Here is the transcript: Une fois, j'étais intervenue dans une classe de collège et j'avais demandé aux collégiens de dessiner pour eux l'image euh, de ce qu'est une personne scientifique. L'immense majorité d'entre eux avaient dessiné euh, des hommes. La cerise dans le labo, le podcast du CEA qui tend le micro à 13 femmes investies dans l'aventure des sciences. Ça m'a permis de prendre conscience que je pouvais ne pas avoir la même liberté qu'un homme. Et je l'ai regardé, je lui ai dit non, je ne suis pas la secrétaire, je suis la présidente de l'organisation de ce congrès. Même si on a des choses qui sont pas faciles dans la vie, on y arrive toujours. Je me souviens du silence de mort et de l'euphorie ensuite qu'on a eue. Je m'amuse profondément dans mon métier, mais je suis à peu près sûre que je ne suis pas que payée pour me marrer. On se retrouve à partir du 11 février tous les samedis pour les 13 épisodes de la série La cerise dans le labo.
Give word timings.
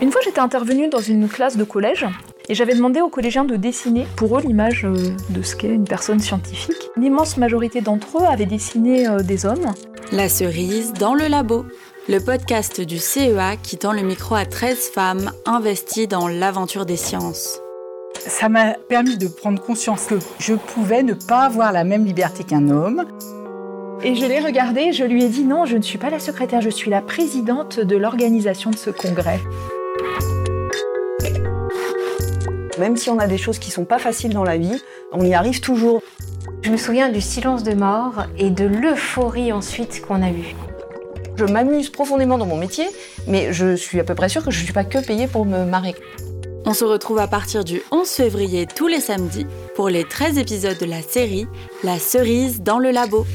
Une 0.00 0.10
fois, 0.10 0.20
j'étais 0.24 0.40
intervenue 0.40 0.88
dans 0.88 1.00
une 1.00 1.28
classe 1.28 1.56
de 1.56 1.64
collège 1.64 2.06
et 2.48 2.54
j'avais 2.54 2.74
demandé 2.74 3.00
aux 3.00 3.08
collégiens 3.08 3.44
de 3.44 3.56
dessiner 3.56 4.06
pour 4.16 4.36
eux 4.36 4.42
l'image 4.42 4.84
euh, 4.84 5.14
de 5.30 5.42
ce 5.42 5.54
qu'est 5.54 5.68
une 5.68 5.84
personne 5.84 6.18
scientifique. 6.18 6.90
L'immense 6.96 7.36
majorité 7.36 7.80
d'entre 7.80 8.18
eux 8.18 8.26
avaient 8.26 8.46
dessiné 8.46 9.08
euh, 9.08 9.20
des 9.20 9.46
hommes. 9.46 9.72
La 10.10 10.28
cerise 10.28 10.92
dans 10.92 11.14
le 11.14 11.28
labo, 11.28 11.64
le 12.08 12.18
podcast 12.18 12.80
du 12.80 12.98
CEA 12.98 13.56
qui 13.62 13.78
tend 13.78 13.92
le 13.92 14.02
micro 14.02 14.34
à 14.34 14.44
13 14.44 14.90
femmes 14.92 15.30
investies 15.46 16.08
dans 16.08 16.26
l'aventure 16.26 16.84
des 16.84 16.96
sciences. 16.96 17.60
Ça 18.18 18.48
m'a 18.48 18.74
permis 18.74 19.16
de 19.16 19.28
prendre 19.28 19.62
conscience 19.62 20.06
que 20.06 20.16
je 20.38 20.54
pouvais 20.54 21.02
ne 21.02 21.14
pas 21.14 21.42
avoir 21.42 21.72
la 21.72 21.84
même 21.84 22.04
liberté 22.04 22.44
qu'un 22.44 22.68
homme. 22.68 23.04
Et 24.04 24.16
je 24.16 24.26
l'ai 24.26 24.40
regardé, 24.40 24.92
je 24.92 25.04
lui 25.04 25.22
ai 25.22 25.28
dit 25.28 25.44
non, 25.44 25.64
je 25.64 25.76
ne 25.76 25.82
suis 25.82 25.98
pas 25.98 26.10
la 26.10 26.18
secrétaire, 26.18 26.60
je 26.60 26.70
suis 26.70 26.90
la 26.90 27.00
présidente 27.00 27.78
de 27.78 27.96
l'organisation 27.96 28.70
de 28.70 28.76
ce 28.76 28.90
congrès. 28.90 29.38
Même 32.80 32.96
si 32.96 33.10
on 33.10 33.18
a 33.20 33.28
des 33.28 33.38
choses 33.38 33.60
qui 33.60 33.70
sont 33.70 33.84
pas 33.84 34.00
faciles 34.00 34.34
dans 34.34 34.42
la 34.42 34.56
vie, 34.56 34.82
on 35.12 35.24
y 35.24 35.34
arrive 35.34 35.60
toujours. 35.60 36.02
Je 36.62 36.70
me 36.70 36.76
souviens 36.76 37.10
du 37.10 37.20
silence 37.20 37.62
de 37.62 37.74
mort 37.74 38.24
et 38.36 38.50
de 38.50 38.64
l'euphorie 38.64 39.52
ensuite 39.52 40.02
qu'on 40.04 40.20
a 40.20 40.30
eue. 40.30 40.56
Je 41.36 41.44
m'amuse 41.44 41.88
profondément 41.88 42.38
dans 42.38 42.46
mon 42.46 42.56
métier, 42.56 42.86
mais 43.28 43.52
je 43.52 43.76
suis 43.76 44.00
à 44.00 44.04
peu 44.04 44.16
près 44.16 44.28
sûre 44.28 44.44
que 44.44 44.50
je 44.50 44.58
ne 44.58 44.64
suis 44.64 44.72
pas 44.72 44.84
que 44.84 44.98
payée 44.98 45.28
pour 45.28 45.46
me 45.46 45.64
marrer. 45.64 45.94
On 46.66 46.74
se 46.74 46.84
retrouve 46.84 47.18
à 47.18 47.28
partir 47.28 47.62
du 47.62 47.82
11 47.92 48.08
février 48.08 48.66
tous 48.66 48.88
les 48.88 49.00
samedis 49.00 49.46
pour 49.76 49.88
les 49.88 50.04
13 50.04 50.38
épisodes 50.38 50.78
de 50.78 50.86
la 50.86 51.02
série 51.02 51.46
La 51.84 51.98
cerise 52.00 52.62
dans 52.62 52.80
le 52.80 52.90
labo. 52.90 53.26